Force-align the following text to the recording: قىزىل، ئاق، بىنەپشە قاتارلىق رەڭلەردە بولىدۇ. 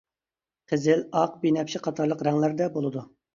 قىزىل، 0.71 1.03
ئاق، 1.19 1.35
بىنەپشە 1.43 1.83
قاتارلىق 1.89 2.25
رەڭلەردە 2.29 2.71
بولىدۇ. 2.79 3.07